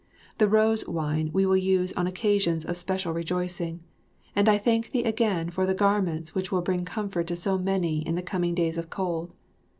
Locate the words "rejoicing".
3.13-3.81